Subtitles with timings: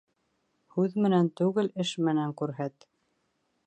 [0.77, 2.91] Һүҙ менән түгел, эш менән күрһәт.